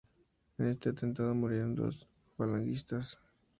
En 0.57 0.67
este 0.67 0.89
atentado 0.89 1.35
murieron 1.35 1.75
dos 1.75 2.07
falangistas. 2.35 3.19